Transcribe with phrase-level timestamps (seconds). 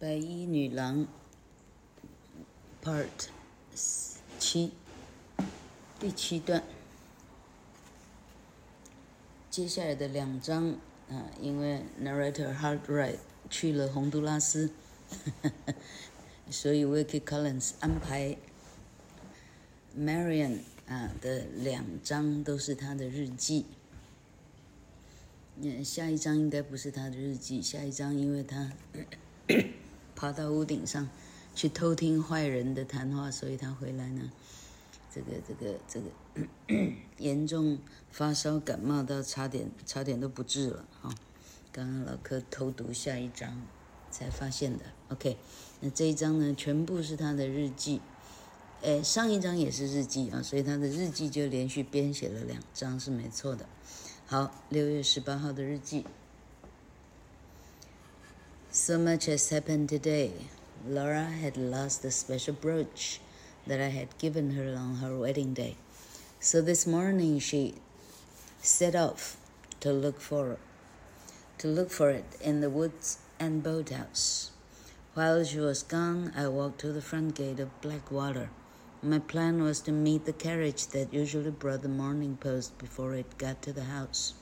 [0.00, 1.06] 白衣女郎
[2.82, 3.06] ，Part
[4.38, 4.72] 七，
[5.98, 6.64] 第七段。
[9.50, 10.70] 接下来的两章
[11.10, 13.18] 啊，因为 Narrator Hartright
[13.50, 14.72] 去了洪都拉斯，
[16.50, 18.38] 所以 Wilkie Collins 安排
[19.94, 23.66] Marian 啊的两章都是他的日记。
[25.60, 28.72] 嗯，下一章应该不是他的日记，下一章因为他。
[30.20, 31.08] 爬到屋顶上
[31.54, 34.30] 去偷听坏人的谈话，所以他回来呢，
[35.10, 37.78] 这个这个这个 严重
[38.10, 41.14] 发烧感冒到差点差点都不治了哈。
[41.72, 43.62] 刚刚老柯偷读下一章
[44.10, 44.84] 才发现的。
[45.08, 45.38] OK，
[45.80, 48.02] 那这一章呢，全部是他的日记，
[48.82, 53.64] 诶，上一章也是日记啊，所以他的日记就连续编写了两章是没错的。
[54.26, 56.04] 好，六月十八号的日记。
[58.72, 60.30] So much has happened today.
[60.86, 63.18] Laura had lost the special brooch
[63.66, 65.74] that I had given her on her wedding day.
[66.38, 67.74] So this morning she
[68.62, 69.38] set off
[69.80, 70.56] to look for
[71.58, 74.52] to look for it in the woods and boathouse.
[75.14, 78.50] While she was gone, I walked to the front gate of Blackwater.
[79.02, 83.36] My plan was to meet the carriage that usually brought the morning post before it
[83.36, 84.34] got to the house.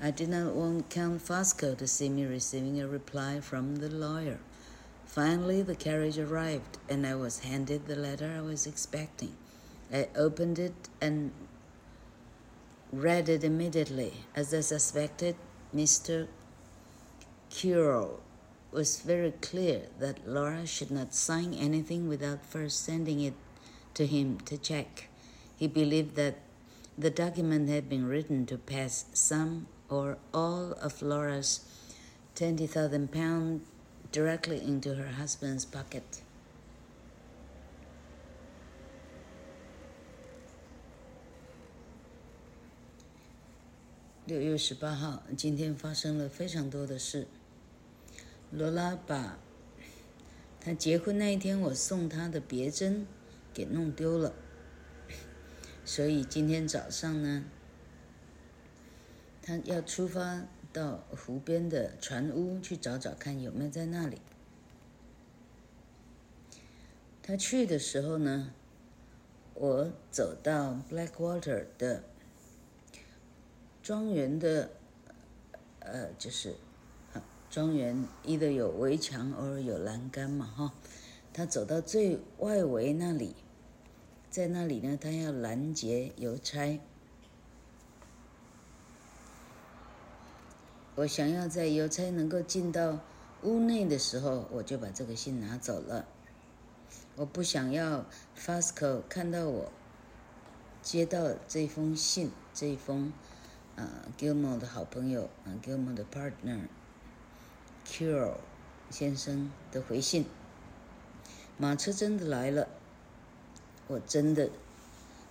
[0.00, 4.38] I did not want Count Fosco to see me receiving a reply from the lawyer.
[5.04, 9.34] Finally, the carriage arrived, and I was handed the letter I was expecting.
[9.92, 11.32] I opened it and
[12.92, 14.12] read it immediately.
[14.36, 15.34] As I suspected,
[15.74, 16.28] Mr.
[17.50, 18.20] Curo
[18.70, 23.34] was very clear that Laura should not sign anything without first sending it
[23.94, 25.08] to him to check.
[25.56, 26.38] He believed that
[26.96, 31.60] the document had been written to pass some or all of Laura's
[32.34, 33.60] 20,000 pounds
[34.12, 36.02] directly into her husband's pocket.
[44.26, 47.26] 六月十八号，今天发生了非常多的事。
[48.50, 49.38] 罗拉把
[50.60, 53.06] 她结婚那一天我送她的别针
[53.54, 54.34] 给弄丢了，
[55.84, 57.44] 所以今天早上呢。
[59.48, 60.44] 他要出发
[60.74, 64.20] 到湖边的船屋去找找看有没有在那里。
[67.22, 68.52] 他去的时候呢，
[69.54, 72.04] 我走到 Blackwater 的
[73.82, 74.68] 庄园的，
[75.78, 76.54] 呃，就是，
[77.48, 80.74] 庄园一的有围墙，偶尔有栏杆嘛，哈。
[81.32, 83.34] 他走到最外围那里，
[84.28, 86.78] 在那里呢，他要拦截邮差。
[90.98, 92.98] 我想要在邮差能够进到
[93.42, 96.04] 屋内的时候，我就把这个信拿走了。
[97.14, 98.04] 我不想要
[98.36, 99.70] Fasco 看到我
[100.82, 103.12] 接到这封信，这封
[103.76, 103.88] 啊
[104.18, 106.62] Gilmore 的好朋友啊 Gilmore 的 partner
[107.86, 108.32] Cure
[108.90, 110.26] 先生的回信。
[111.58, 112.66] 马车真的来了，
[113.86, 114.50] 我真的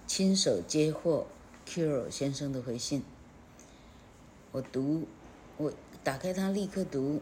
[0.08, 1.28] 亲手接获
[1.68, 3.04] Cure 先生的回信。
[4.54, 5.06] 我读。
[5.58, 5.74] 我
[6.04, 7.20] 打开它，立刻读，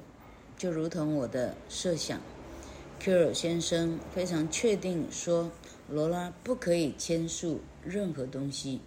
[0.58, 2.20] 就如同我的设想。
[3.00, 5.52] Cure 先生非常确定说，
[5.90, 8.82] 罗拉不可以签署任何东西，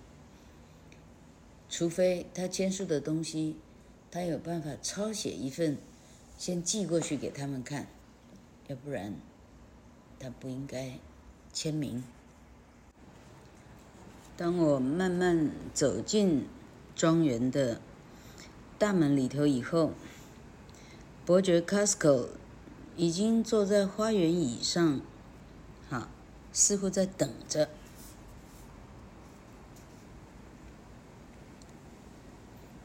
[1.70, 3.56] 除非他签署的东西，
[4.10, 5.78] 他有办法抄写一份，
[6.36, 7.86] 先寄过去给他们看，
[8.66, 9.14] 要不然
[10.18, 10.98] 他不应该
[11.52, 12.04] 签名。
[14.36, 16.46] 当我慢慢走进
[16.94, 17.80] 庄园的。
[18.78, 19.92] 大门里头以后，
[21.26, 22.28] 伯爵 Casco
[22.96, 25.00] 已经坐在花园椅上，
[25.90, 26.08] 哈，
[26.52, 27.68] 似乎在等着。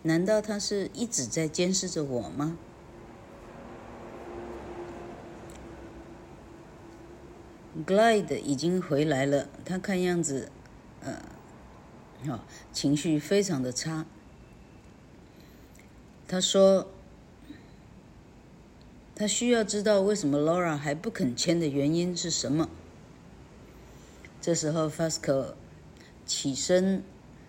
[0.01, 2.57] 难道他是一直在监视着我吗
[7.85, 10.51] ？Glide 已经回来了，他看样子，
[11.01, 11.21] 呃，
[12.25, 12.43] 哈，
[12.73, 14.05] 情绪非常的差。
[16.33, 16.87] 他说
[19.13, 22.71] ：“他需要知道为什么 Laura 还不肯签的原因是什么。”
[24.41, 25.53] 这时候，Fasco
[26.25, 27.03] 起身，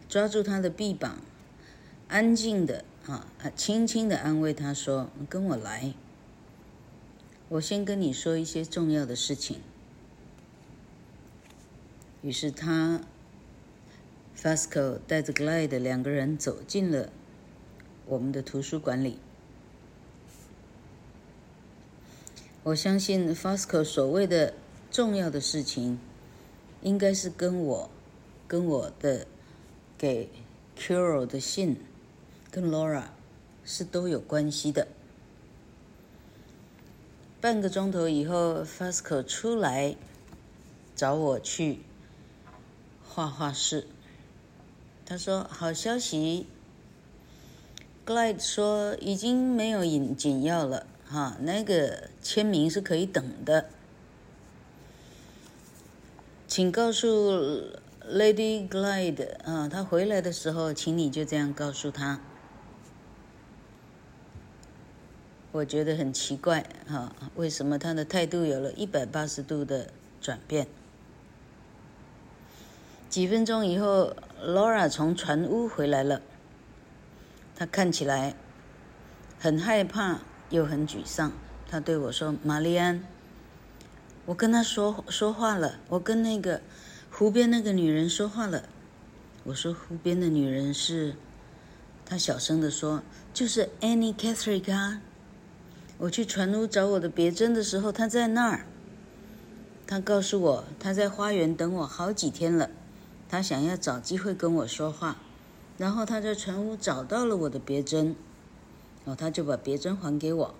[0.06, 1.16] 抓住他的臂膀，
[2.08, 3.26] 安静的啊，
[3.56, 5.94] 轻轻的安慰他说：“跟我来，
[7.48, 9.62] 我先跟你说一些重要的事情。”
[12.20, 13.00] 于是他
[14.36, 17.08] Fasco 带着 Glide 两个人走进了。
[18.06, 19.18] 我们的图书馆里
[22.62, 24.54] 我相信 Fosco 所谓的
[24.90, 25.98] 重要的事情，
[26.82, 27.90] 应该是跟我、
[28.48, 29.26] 跟我的
[29.98, 30.30] 给
[30.78, 31.80] Curo 的信，
[32.50, 33.04] 跟 Laura
[33.64, 34.88] 是都有关系的。
[37.40, 39.96] 半个钟头以后，Fosco 出来
[40.96, 41.80] 找我去
[43.06, 43.86] 画画室。
[45.04, 46.46] 他说：“好消息
[48.04, 53.66] ，Glide 说已经没有紧紧要了。”哈，那个签名是可以等的，
[56.48, 57.32] 请告诉
[58.10, 62.20] Lady Glide 啊，他回来的时候，请你就这样告诉他。
[65.52, 69.90] 我觉得很奇怪，哈，为什么他的态度有了一百八十度的
[70.20, 70.66] 转变？
[73.08, 76.20] 几分钟以后，Laura 从船屋回来了，
[77.56, 78.34] 他看起来
[79.38, 80.20] 很害怕。
[80.50, 81.32] 又很沮丧，
[81.68, 83.02] 他对我说：“玛丽安，
[84.26, 86.60] 我跟他说说话了，我跟那个
[87.10, 88.68] 湖边那个女人说话了。”
[89.44, 91.16] 我说：“湖边的女人是？”
[92.06, 93.02] 他小声地说
[93.34, 95.00] ：“就是 Annie Catherick 啊。
[95.98, 98.66] 我去船屋找我的别针的时候，她在那儿。
[99.86, 102.70] 他告诉我，他在花园等我好几天了，
[103.28, 105.16] 他想要找机会跟我说话，
[105.76, 108.16] 然后他在船屋找到了我的别针。”
[109.04, 110.54] 然后他就把别针还给我。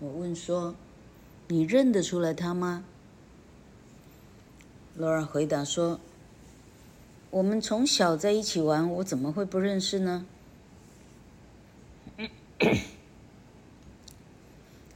[0.00, 0.74] 我问说
[1.46, 2.84] ：“你认得出来他吗？”
[4.96, 6.00] 罗尔回答说
[7.30, 10.26] ：“我们从小在一起玩，我怎么会不认识呢？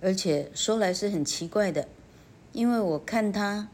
[0.00, 1.86] 而且说来是很奇怪的，
[2.52, 3.68] 因为我看他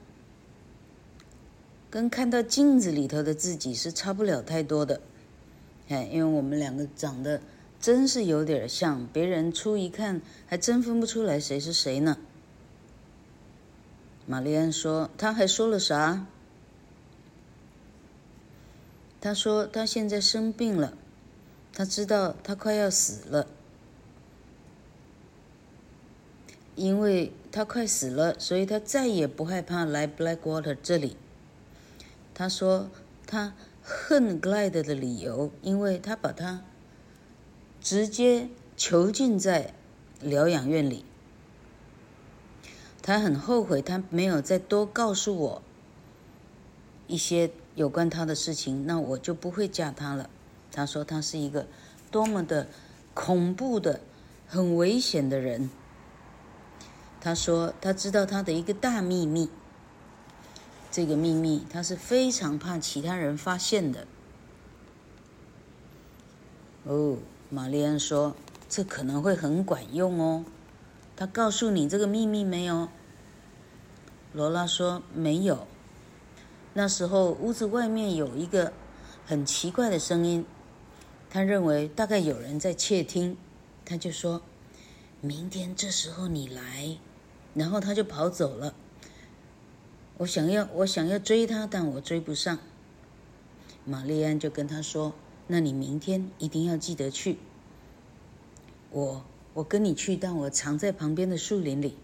[1.91, 5.01] 跟看到镜子里头的自己是差不了太多的。
[5.89, 7.41] 哎，因为我们两个长得。”
[7.81, 12.19] 真是有点像，别人初一看还真分不出来谁是谁呢。
[14.27, 16.27] 玛丽安说：“他还说了啥？”
[19.23, 20.95] 他说：“他现在生病了，
[21.73, 23.47] 他知道他快要死了，
[26.75, 31.17] 因为他快死了，所以他再也不害怕来 Blackwater 这里。”
[32.39, 32.89] 他说
[33.27, 33.53] ：“他
[33.83, 36.63] 恨 Glide 的理由，因为他把他。”
[37.83, 39.73] 直接囚禁在
[40.21, 41.05] 疗养院里。
[43.03, 45.63] 他很后悔，他没有再多告诉我
[47.07, 50.31] 一些有关他的事情，那我就不会嫁他了。
[50.71, 51.67] 他说他是一个
[52.11, 52.69] 多么的
[53.15, 54.01] 恐怖的、
[54.47, 55.71] 很危险的人。
[57.21, 59.49] 他说他知道他的一个大秘密，
[60.91, 64.07] 这个秘密他是非常怕其他人发现的。
[66.85, 67.19] 哦。
[67.51, 68.37] 玛丽安说
[68.69, 70.45] ：“这可能会很管用哦。”
[71.17, 72.91] 他告诉你这个秘密没有？
[74.35, 75.67] 罗拉说：“没有。”
[76.75, 78.75] 那时候屋子外面有一个
[79.25, 80.45] 很奇怪的声音，
[81.31, 83.39] 他认为大概有人在窃听，
[83.87, 84.43] 他就说
[85.23, 86.99] ：“明天这时候你来。”
[87.57, 88.75] 然后他就跑走了。
[90.19, 92.59] 我想要，我想要追他，但我追不上。
[93.85, 95.15] 玛丽安就跟他说。
[95.51, 97.39] 那你明天一定要记得去。
[98.91, 99.25] 我
[99.55, 101.97] 我跟你去，但我藏在旁边的树林里。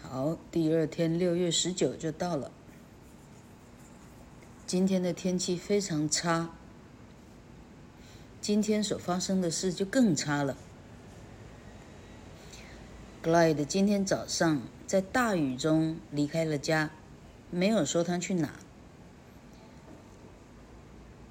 [0.00, 2.52] 好，第二天六月十九就到了。
[4.64, 6.50] 今天的天气非常差，
[8.40, 10.56] 今天所发生的事就更差了。
[13.24, 16.90] Glide 今天早上在大雨中离开了家，
[17.48, 18.52] 没有说他去哪。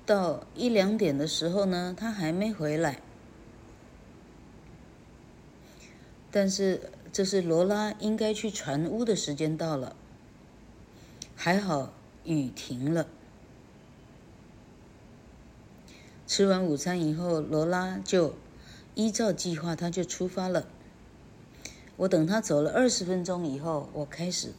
[0.06, 3.02] 到一两点的时候呢，他还没回来。
[6.32, 9.94] 但是这是罗拉应该去船屋的时间到了。
[11.36, 11.92] 还好
[12.24, 13.08] 雨停了。
[16.26, 18.36] 吃完午餐以后，罗拉就
[18.96, 20.66] 依照计划，他就出发了。
[22.00, 24.54] 我等他走了二十分钟以后，我开始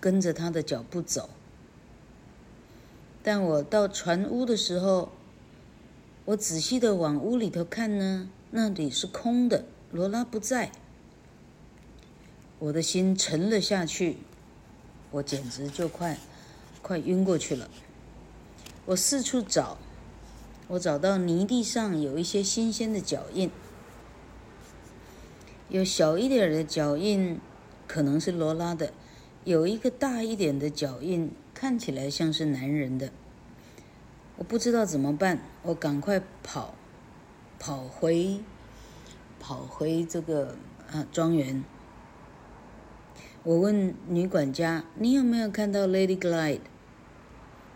[0.00, 1.30] 跟着他的脚步走。
[3.22, 5.12] 但我到船屋的时候，
[6.24, 10.72] 我仔细的往屋里头看呢，那里是空的，罗拉不在。
[12.58, 14.16] 我的心沉了下去，
[15.12, 16.18] 我简直就快
[16.82, 17.70] 快晕过去了。
[18.86, 19.78] 我四处找，
[20.66, 23.48] 我找到泥地上有一些新鲜的脚印，
[25.70, 27.40] 有小一点的脚印，
[27.86, 28.92] 可能是罗拉的，
[29.44, 31.30] 有一个大一点的脚印。
[31.52, 33.12] 看起来像是男人的，
[34.38, 36.74] 我不知道怎么办，我赶快跑，
[37.58, 38.40] 跑回
[39.38, 40.56] 跑回这个
[40.90, 41.62] 啊庄园。
[43.42, 46.60] 我问女管家：“你有没有看到 Lady Glide？”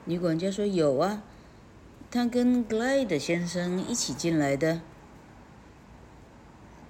[0.06, 1.22] 女管家说：“有啊，
[2.10, 4.80] 她跟 Glide 先生一起进来的。”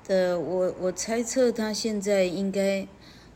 [0.07, 2.87] 的我我猜测他现在应该，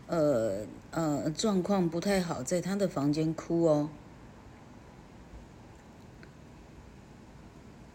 [0.06, 3.88] 呃呃状况不太好，在他的房间哭哦。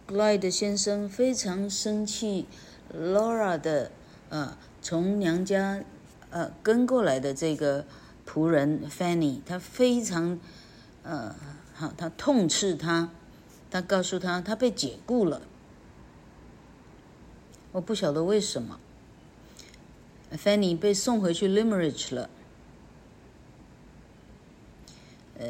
[0.08, 2.48] Glyde 先生非常生气
[2.94, 3.92] ，Laura 的
[4.30, 5.84] 呃从娘家
[6.30, 7.86] 呃跟过来的这个
[8.28, 10.40] 仆人 Fanny，他非常
[11.04, 11.36] 呃
[11.74, 13.10] 好，他痛斥他，
[13.72, 15.42] 他告诉他他被解雇了。
[17.74, 18.80] 我不晓得为什么
[20.32, 22.30] ，Fanny 被送回去 Limerick 了。
[25.38, 25.46] 呃。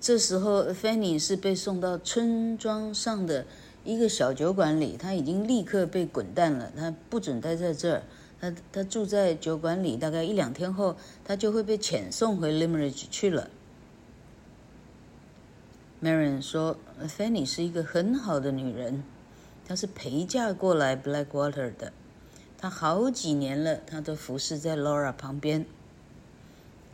[0.00, 3.44] 这时候，Fanny 是被送到村庄上的
[3.84, 8.02] 一个小酒馆里，他已经立刻被滚蛋了，他不准待在这儿。
[8.40, 13.50] 他他住在酒馆里，大概一两天后，他就会被遣送回 Limerick 去了。
[16.02, 19.04] Marion 说，Fanny 是一个很好的女人，
[19.66, 21.92] 她是陪嫁过来 Blackwater 的，
[22.58, 25.64] 她好几年了，她都服侍在 Laura 旁边。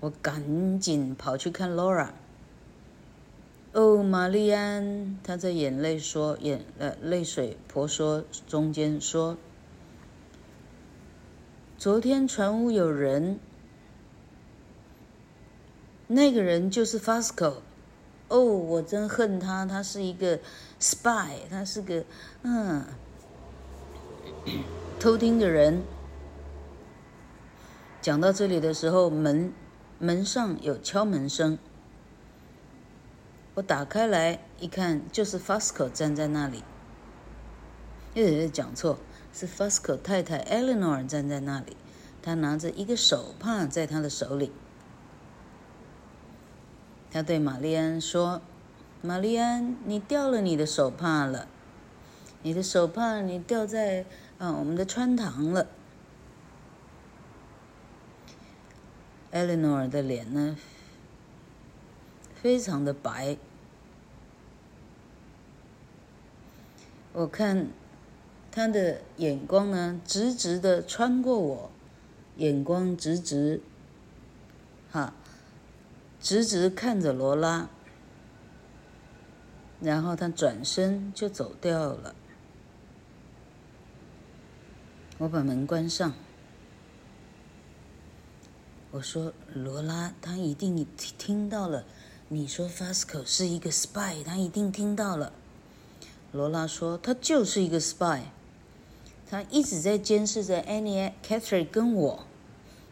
[0.01, 2.11] 我赶紧跑去看 Laura。
[3.73, 9.37] 哦，玛丽安，她在眼泪说，眼呃泪水婆娑中间说
[11.79, 13.39] ：“昨天船屋有人，
[16.09, 17.59] 那个人就是 Fasco。
[18.31, 20.39] 哦，我真恨他，他是一个
[20.81, 22.05] spy，他是个
[22.43, 22.85] 嗯
[24.99, 25.83] 偷听的人。”
[28.01, 29.53] 讲到这里的时候，门
[29.99, 31.59] 门上有敲门声。
[33.55, 36.63] 我打开来一看，就是 Fosco 站在那里。
[38.15, 38.99] 又有人，讲错，
[39.35, 41.77] 是 Fosco 太太 Eleanor 站在那里，
[42.23, 44.53] 她拿着一个手帕在她的手里。
[47.11, 48.41] 他对玛丽安说
[49.03, 51.49] ：“玛丽安，你掉了你的手帕了，
[52.43, 54.05] 你的手帕你掉在
[54.39, 55.67] 啊我们的穿堂了。
[59.33, 60.57] ”Eleanor 的脸呢？
[62.35, 63.37] 非常的白，
[67.13, 67.69] 我看
[68.51, 71.71] 他的眼光呢，直直的穿过我，
[72.39, 73.61] 眼光直直，
[74.91, 75.13] 哈，
[76.21, 77.69] 直直看着罗拉，
[79.81, 82.15] 然后他转身就走掉了。
[85.19, 86.15] 我把门关上，
[88.91, 91.85] 我说：“罗拉，他一定听到了。”
[92.33, 95.33] 你说 Fasco 是一个 spy，他一定听到了。
[96.33, 98.21] 罗拉说他就是一个 spy，
[99.29, 102.25] 他一直在监视着 Annie、Catherine 跟我，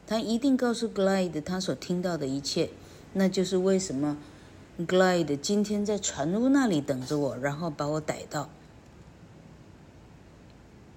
[0.07, 2.71] 他一定告诉 Glyde 他所听到的一切，
[3.13, 4.17] 那就是为什么
[4.79, 8.49] Glyde 今天在船屋那里等着我，然后把我逮到。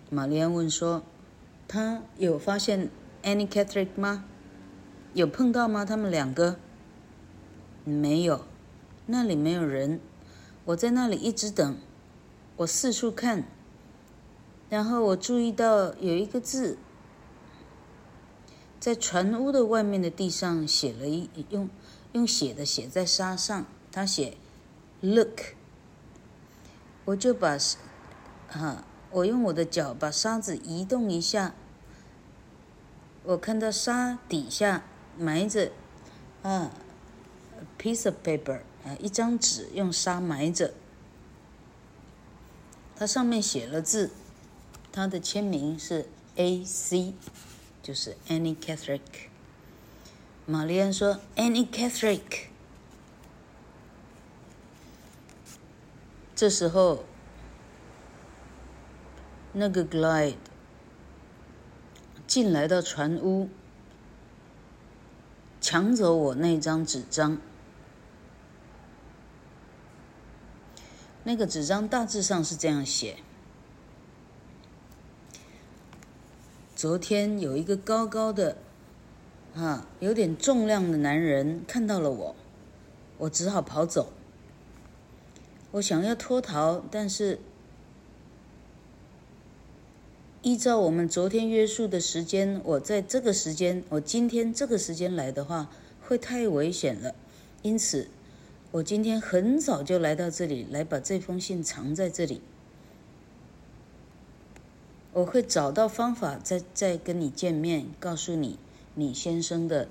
[0.10, 1.04] 玛丽安问说，
[1.68, 2.90] 他有发现
[3.24, 4.26] Annie、Catherine 吗？
[5.14, 5.86] 有碰到吗？
[5.86, 6.58] 他们两个？
[7.84, 8.46] 没有，
[9.08, 10.00] 那里没有人。
[10.66, 11.76] 我在那里一直等，
[12.58, 13.46] 我四处看，
[14.70, 16.78] 然后我注意到有一个字，
[18.80, 21.68] 在船屋的外面的地上写了一用
[22.14, 24.38] 用写的写在沙上，他写
[25.02, 25.56] “look”，
[27.06, 27.58] 我就把
[28.52, 31.54] 啊，我用我的脚把沙子移动一下，
[33.24, 34.84] 我看到沙底下
[35.18, 35.72] 埋着
[36.44, 36.72] 啊。
[37.78, 40.76] piece of paper，啊，一张纸用沙埋着，
[42.96, 44.12] 它上面写了字，
[44.92, 47.16] 它的签名是 A.C，
[47.82, 49.31] 就是 Anne Catherick。
[50.46, 52.48] 玛丽安说：“Annie Catherick。”
[56.36, 57.06] 这时候，
[59.54, 60.38] 那个 Glide
[62.26, 63.50] 进来到船屋，
[65.62, 67.38] 抢走我那张纸张。
[71.24, 73.18] 那个纸张大致上是这样写：
[76.76, 78.58] 昨天有一个高高的、
[79.56, 82.36] 啊有点重量的男人看到了我，
[83.18, 84.12] 我只好跑走。
[85.72, 87.40] 我想要脱逃，但是
[90.42, 95.70] 依照我们昨天约束的时间，我在这个时间，我今天这个时间来的话，
[96.02, 97.16] 会太危险了，
[97.62, 98.08] 因此。
[98.74, 102.42] 我今天很早就来到这里，来把这封信藏在这里。
[105.12, 108.58] 我会找到方法再再跟你见面，告诉你
[108.94, 109.88] 你先生的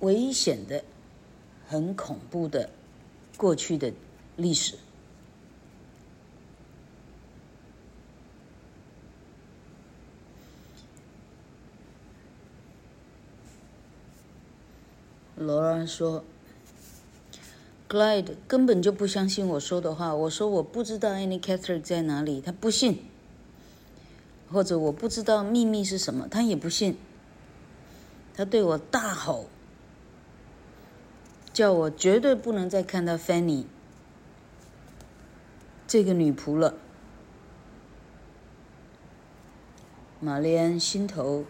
[0.00, 0.84] 危险的、
[1.68, 2.70] 很恐怖的
[3.36, 3.92] 过去的
[4.36, 4.76] 历史。
[15.36, 16.22] 罗拉说
[17.88, 20.14] ：“Glide 根本就不相信我说的话。
[20.14, 22.96] 我说我不知道 Annie Catherick 在哪里，他不信；
[24.52, 26.98] 或者我不知道秘密是什么，他也不信。
[28.40, 29.50] 他对我大吼，
[31.52, 33.66] 叫我绝对不能再看到 Fanny
[35.86, 36.72] 这个女仆了。”
[40.20, 41.44] 玛丽安心头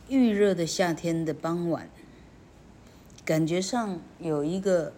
[0.07, 1.87] 预热的夏天的傍晚，
[3.23, 4.93] 感觉上有一个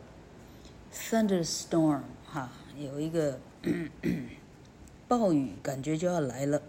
[0.94, 3.38] thunderstorm 哈，有一个
[5.10, 6.62] 暴雨，感觉就要来了。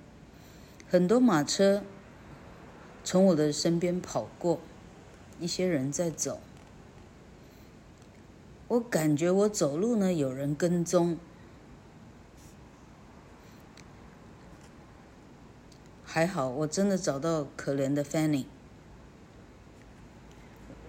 [0.91, 1.83] 很多马车
[3.05, 4.61] 从我的身边跑过，
[5.41, 6.41] 一些人在走。
[8.69, 11.19] 我感觉我走路呢，有人跟踪。
[16.05, 18.45] 还好，我真的找到可怜的 Fanny。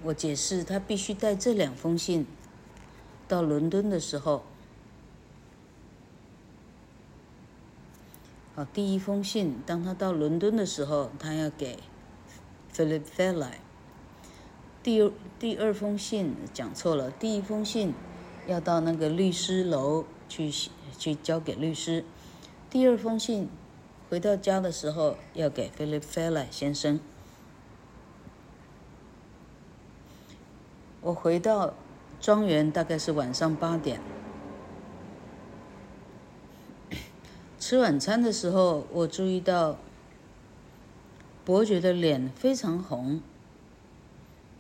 [0.04, 2.28] 我解释，他必须带这两封信
[3.28, 4.44] 到伦敦的时候。
[8.54, 11.80] 好，第一封信，当他到伦敦的时候，他要给
[12.76, 13.60] Philip Fairlie。
[14.82, 17.94] 第二第二封信讲错了，第一封信
[18.48, 20.52] 要到那个律师楼去
[20.98, 22.04] 去交给律师，
[22.70, 23.50] 第二封信。
[24.10, 27.00] 回到家的时候，要给 Philip Fairlie 先生。
[31.02, 31.74] 我回到
[32.22, 34.00] 庄园大概是晚上八点。
[37.60, 39.78] 吃晚餐的时候，我注意到
[41.46, 43.22] 伯爵的脸非常红，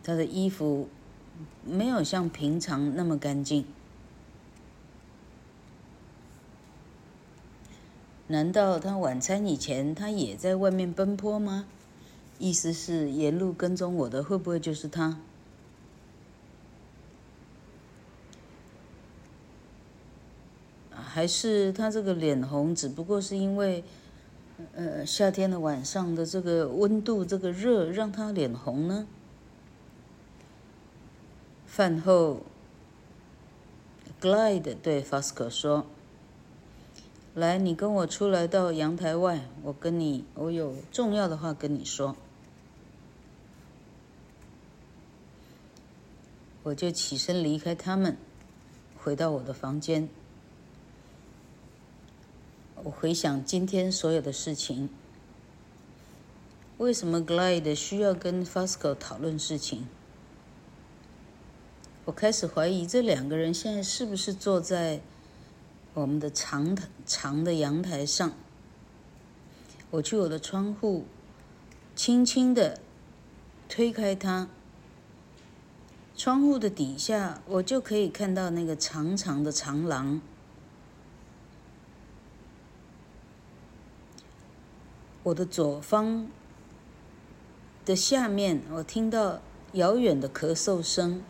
[0.03, 0.89] 他的衣服
[1.65, 3.65] 没有像平常那么干净。
[8.27, 11.65] 难道他晚餐以前他也在外面奔波吗？
[12.39, 15.19] 意思是沿路跟踪我的会不会就是他？
[20.91, 23.83] 还是他这个脸红只不过是因为，
[24.75, 29.07] 呃，夏天的晚上的这个温度这个热让他脸红呢？
[31.65, 32.41] 饭后
[34.21, 35.85] ，Glide 对 Fasco 说。
[37.33, 42.15] 来，你跟我出来到阳台外，我跟你，我有重要的话跟你说。
[46.61, 48.15] 我就起身离开他们，
[48.95, 50.07] 回到我的房间。
[52.83, 54.89] 我回想今天所有的事情，
[56.77, 59.87] 为什么 Glide 需要跟 Fosco 讨论事情？
[62.03, 65.01] 我开始怀疑这两个人现在是不是坐在。
[65.95, 68.33] 我们的长长的阳台上，
[69.91, 71.05] 我去我的窗户，
[71.95, 72.79] 轻轻地
[73.69, 74.49] 推开它，
[76.17, 80.19] 窗户的底下，我就可以看到那个长长的长廊。
[85.23, 86.27] 我的左方
[87.85, 89.39] 的下面，我听到
[89.71, 91.23] 遥远的咳嗽声。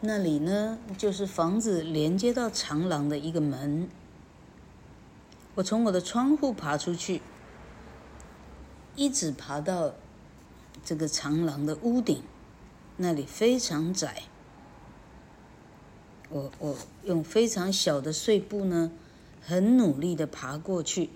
[0.00, 3.88] 那里呢，就是房子连接到长廊的一个门。
[5.56, 7.20] 我从我的窗户爬出去，
[8.96, 9.92] 一直爬到
[10.84, 12.22] 这个长廊的屋顶，
[12.96, 14.22] 那里非常窄。
[16.30, 18.90] 我我用非常小的碎步呢，
[19.40, 21.10] 很努力的爬过去。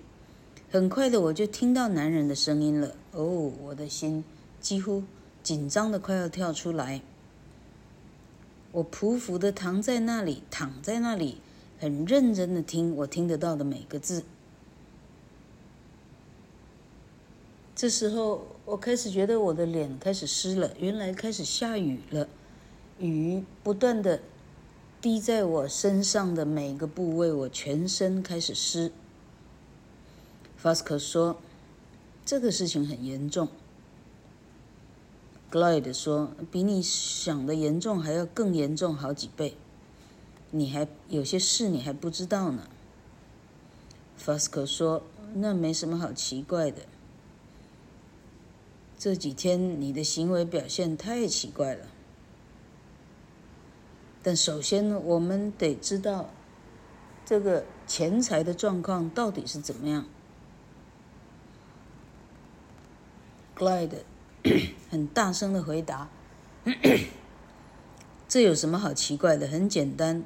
[0.70, 2.96] 很快的，我就听到男人的声音了。
[3.12, 4.24] 哦，我的心
[4.60, 5.02] 几乎
[5.42, 7.02] 紧张的快要跳出来。
[8.70, 11.42] 我匍匐的躺在那里，躺在那里，
[11.78, 14.24] 很认真的听我听得到的每个字。
[17.76, 22.26] 这时候，我开始觉得我的脸开始湿了，原来开始下雨了，
[22.98, 24.22] 雨不断的
[25.02, 28.92] 滴在我身上的每个部位，我全身开始湿。
[30.56, 31.38] 法斯克说
[32.24, 33.48] ：“这个事情很严重。”
[35.50, 39.56] Glide 说：“比你想的严重还要更严重好几倍，
[40.52, 42.68] 你还有些事你还不知道呢。”
[44.24, 45.02] Fasco 说
[45.34, 46.82] ：“那没什么好奇怪的。
[48.96, 51.86] 这几天你的行为表现太奇怪了。
[54.22, 56.30] 但首先呢我们得知道
[57.24, 60.06] 这个钱财的状况到底是怎么样。
[63.56, 64.02] ”Glide。
[64.90, 66.08] 很大声的回答
[68.28, 69.46] ：“这有什么好奇怪的？
[69.46, 70.24] 很简单，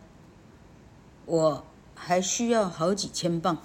[1.26, 3.59] 我还需要好几千镑，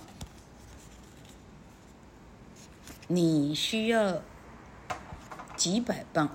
[3.08, 4.22] 你需要
[5.56, 6.30] 几百镑。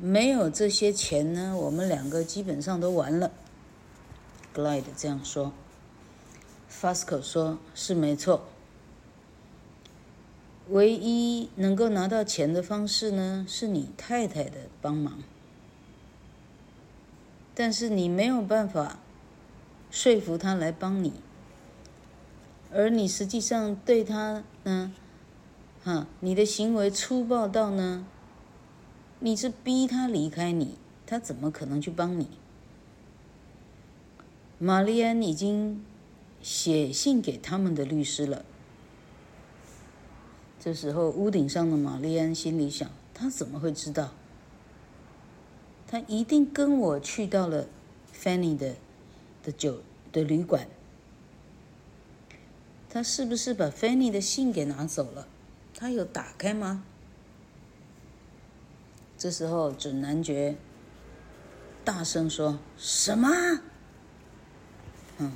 [0.00, 3.30] 没有这些钱呢，我们两个基本上都完了。”
[4.54, 5.52] Glide 这样说
[6.70, 8.46] ，Fasco 说：“是没错。”
[10.70, 15.22] 唯一能够拿到钱的方式呢，是你太太的帮忙。
[17.54, 18.98] 但是你没有办法
[19.90, 21.12] 说服他来帮你，
[22.72, 24.92] 而你实际上对他呢，
[25.84, 28.06] 哈，你的行为粗暴到呢，
[29.22, 32.26] 你是逼他离开你，他怎么可能去帮你？
[34.58, 35.84] 玛丽安已经
[36.40, 38.44] 写信给他们的律师了。
[40.58, 44.12] 这时候，屋顶上的玛丽安心里想：他怎么会知道？
[45.86, 47.66] 他一定跟我去到了
[48.14, 48.76] Fanny 的
[49.42, 50.66] 的酒的旅馆。
[52.88, 55.28] 他是不是把 Fanny 的信给拿走了？
[55.74, 56.84] 他有打开吗？
[59.20, 60.56] 这时候，准男爵
[61.84, 63.28] 大声说：“什么？”
[65.20, 65.32] 嗯，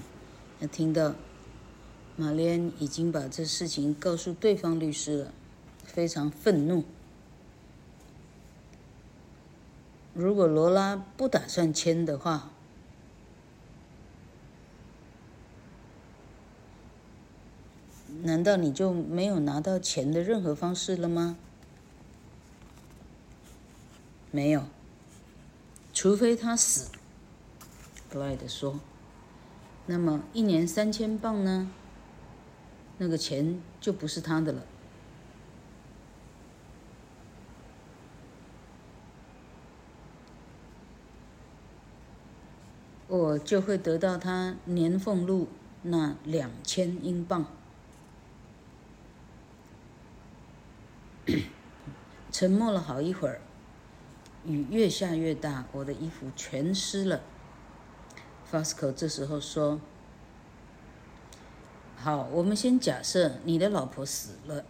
[0.58, 1.14] 他听到。
[2.16, 5.34] 玛丽安已经把这事情告诉对方律师了，
[5.82, 6.84] 非常愤怒。
[10.14, 12.52] 如果罗拉不打算签的话，
[18.22, 21.36] 难道你就没有拿到钱的任何方式了吗？
[24.34, 24.64] 没有，
[25.92, 26.90] 除非他死。
[28.10, 28.80] 格莱德说
[29.86, 31.70] ：“那么一年三千镑呢？”
[32.98, 34.64] 那个钱就不是他的了，
[43.06, 45.46] 我就会得到他年俸禄
[45.82, 47.46] 那两千英镑。
[52.32, 53.40] 沉默了好一会儿，
[54.46, 57.22] 雨越下越大，我的衣服全湿了。
[58.50, 59.80] Fasco 这时候说。
[61.96, 64.66] 好，我们先假设你的老婆死了，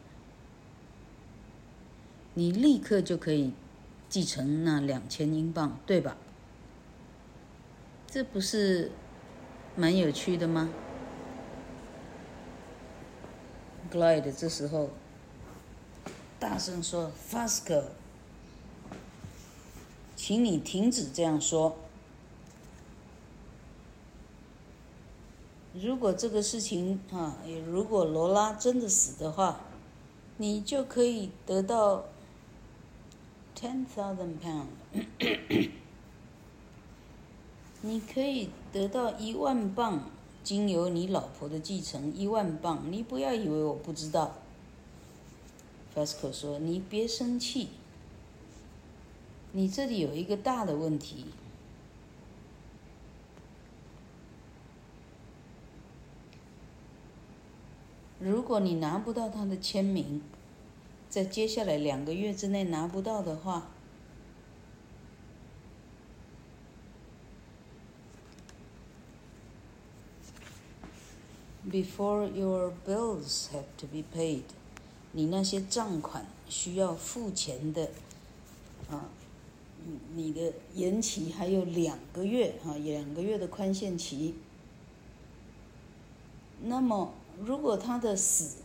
[2.34, 3.52] 你立刻就可以
[4.08, 6.16] 继承那两千英镑，对吧？
[8.06, 8.92] 这不是
[9.74, 10.70] 蛮有趣的吗
[13.90, 14.90] ？Glide 这时候
[16.38, 17.82] 大声说：“Fasco，
[20.26, 21.76] 请你停止这样说。”
[25.78, 29.60] 如果这个事情啊，如果罗拉真的死的话，
[30.38, 32.06] 你就可以得到
[33.54, 34.68] ten thousand pound，
[37.82, 40.08] 你可以得到一万镑，
[40.42, 42.90] 经由你老婆的继承一万镑。
[42.90, 44.37] 你不要以为我不知道。
[45.94, 47.68] Fasco 说：“你别生气，
[49.56, 51.26] 你这里有一个大的问题。
[58.18, 60.22] 如果你拿不到他的签名
[61.10, 63.68] 在接下来两个月之内拿不到的话
[71.70, 74.44] before your bills have to be paid
[75.12, 77.90] 你那些账款需要付钱的
[78.90, 79.10] 啊
[80.14, 84.34] 你的延期还有两个月啊，两个月的宽限期，
[86.62, 87.12] 那么。
[87.42, 88.58] 如果他的死，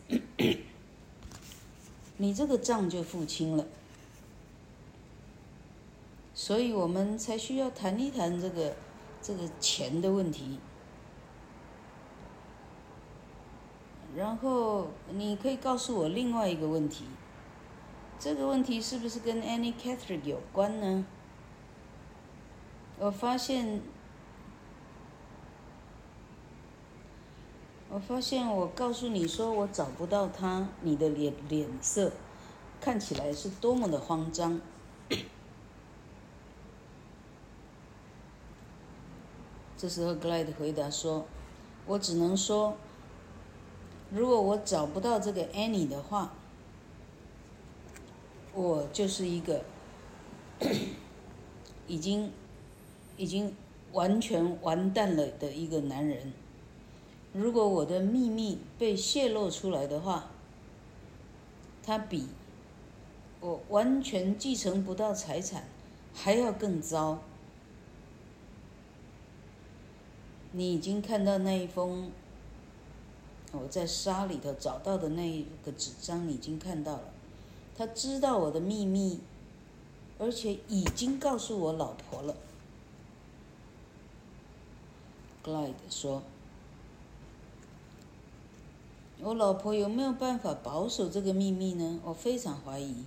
[2.17, 3.65] 你这个账就付清了，
[6.35, 8.75] 所以我们才需要谈一谈这个
[9.23, 10.59] 这个钱的问题。
[14.15, 17.05] 然后你可以告诉我另外一个问题，
[18.19, 21.05] 这个问题是不是跟 Annie Catherine 有关呢？
[22.99, 23.81] 我发现。
[27.91, 32.11] 我发现，我告诉你说我找不到他，你的脸脸色
[32.79, 34.61] 看起来是多么的慌张。
[39.75, 41.25] 这时候，Glide 回答说
[41.87, 42.75] ：“我只能说，
[44.11, 46.33] 如果我找不到这个 Annie 的话，
[48.61, 49.63] 我就是一个
[51.87, 52.29] 已经
[53.15, 53.55] 已经
[53.93, 56.33] 完全完蛋了的一个男人。”
[57.31, 60.31] 如果我的秘密被泄露出来的话，
[61.83, 62.27] 他比
[63.39, 65.63] 我完全继承不到财产
[66.13, 67.19] 还要更糟。
[70.51, 72.11] 你已经看到那一封
[73.51, 77.13] 我在沙里头找到的那一个纸张，你已经看到了。
[77.79, 79.21] 他知道我的秘密，
[80.17, 82.35] 而且已经告诉我老婆了。
[85.41, 86.21] Glide 说。
[89.21, 92.01] 我老婆有没有办法保守这个秘密呢？
[92.03, 93.05] 我非常怀疑，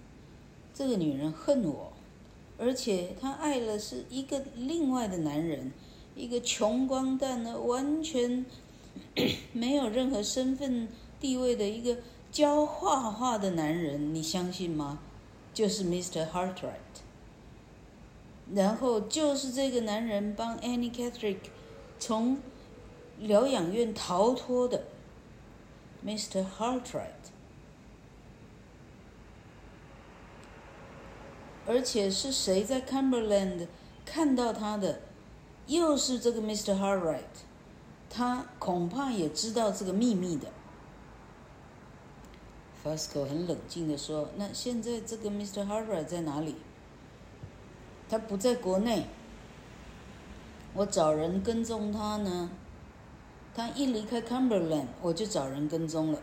[0.75, 1.93] 这个女人恨我，
[2.57, 5.71] 而且她爱的是一个另外的男人，
[6.17, 8.47] 一个穷光蛋呢、完全
[9.53, 10.89] 没有任何身份
[11.21, 11.99] 地位的一个
[12.33, 14.99] 教画画的男人，你相信吗？
[15.53, 16.27] 就是 Mr.
[16.31, 17.03] Hartright。
[18.55, 21.38] 然后就是这个男人帮 Annie Catherick
[21.99, 22.38] 从
[23.18, 24.85] 疗养院逃脱的。
[26.05, 26.45] Mr.
[26.59, 27.31] Hartright，
[31.64, 33.68] 而且是谁在 Cumberland
[34.05, 35.03] 看到他的？
[35.68, 36.77] 又是这个 Mr.
[36.77, 37.45] Hartright，
[38.11, 40.49] 他恐怕也知道这个秘密的。
[42.83, 45.64] Fosco 很冷静地说：“那现在这个 Mr.
[45.66, 46.57] Harper 在哪里？
[48.09, 49.07] 他不在国内。
[50.75, 52.51] 我找人跟踪他呢。”
[53.55, 56.18] 他一离开 Cumberland，我就找人跟踪了，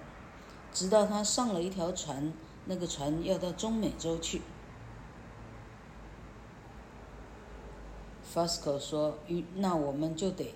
[0.74, 2.34] 直到他上了一条船，
[2.66, 4.42] 那个船要到中美洲去。
[8.34, 9.20] Fosco 说
[9.56, 10.56] ：“那我们就得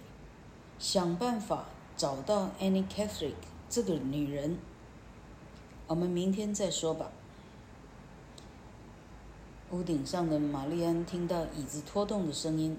[0.79, 3.35] 想办法找到 Annie Catherick
[3.69, 4.57] 这个女人。
[5.87, 7.11] 我们明天再说吧。”
[9.71, 12.77] 屋顶上的玛丽安听到椅子拖动的声音。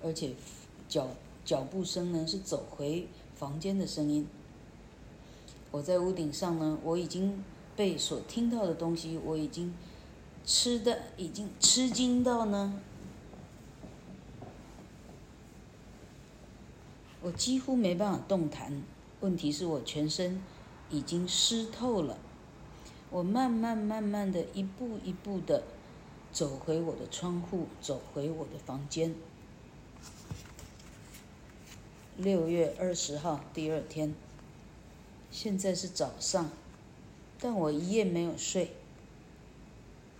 [0.00, 0.32] 而且，
[0.88, 1.08] 脚
[1.44, 4.28] 脚步声呢是走回房间的声音。
[5.72, 7.42] 我在屋顶上呢，我已经
[7.74, 9.74] 被所听到的东西，我已经
[10.44, 12.80] 吃的已经吃惊到呢，
[17.20, 18.80] 我几乎没办法动弹。
[19.20, 20.40] 问题是我全身
[20.90, 22.18] 已经湿透了。
[23.10, 25.62] 我慢慢慢慢的一步一步的
[26.30, 29.14] 走回我的窗户，走回我的房间。
[32.16, 34.14] 六月二十号，第二天。
[35.30, 36.50] 现在是早上，
[37.40, 38.72] 但我一夜没有睡。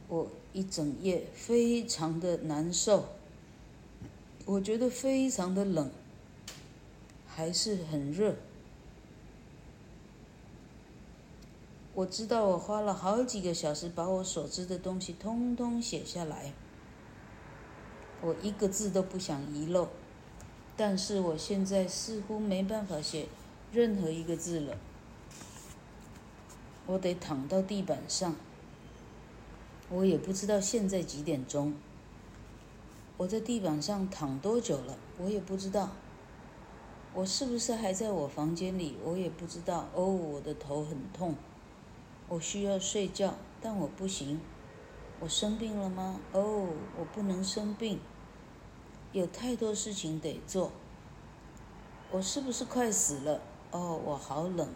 [0.09, 3.09] 我一整夜非常的难受，
[4.47, 5.91] 我觉得非常的冷，
[7.27, 8.37] 还是很热。
[11.99, 16.53] 我知道我花了好几个小时把我所知的东西通通写下来，
[18.21, 19.89] 我一个字都不想遗漏。
[20.77, 23.27] 但是我现在似乎没办法写
[23.73, 24.77] 任何一个字了，
[26.87, 28.37] 我得躺到地板上。
[29.91, 31.75] 我也不知道现在几点钟。
[33.17, 34.97] 我在地板上躺多久了？
[35.19, 35.91] 我也不知道。
[37.13, 38.97] 我是不是还在我房间里？
[39.03, 39.89] 我也不知道。
[39.97, 41.35] 哦，我的头很痛，
[42.29, 44.41] 我需要睡觉，但我不行。
[45.21, 46.21] 我生病了吗？
[46.33, 48.01] 哦，我不能生病。
[49.13, 50.71] 有太多事情得做，
[52.11, 53.41] 我是不是快死了？
[53.71, 54.69] 哦，我好冷，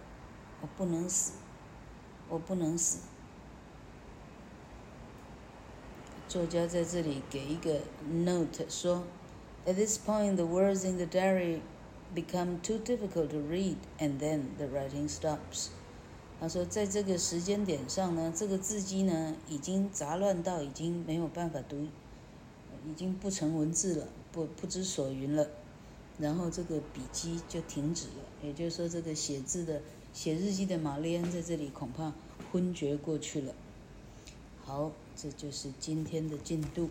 [0.62, 1.32] 我不能死，
[2.28, 3.00] 我不能死。
[6.26, 9.04] 作家在这里给一个 note 说
[9.66, 11.60] ：At this point, the words in the diary
[12.14, 15.68] become too difficult to read, and then the writing stops.
[16.42, 21.86] 他说，在这个时间点上呢，这个字迹呢已经杂乱到已经没有办法读，
[22.84, 25.46] 已经不成文字了，不不知所云了。
[26.18, 32.12] 然后这个笔迹就停止了，也就是说，这个写字的写日记的玛丽安在这里恐怕
[32.50, 33.54] 昏厥过去了。
[34.64, 36.90] 好，这就是今天的进度。